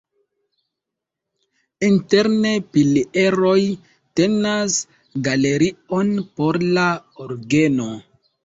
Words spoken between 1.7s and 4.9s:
Interne pilieroj tenas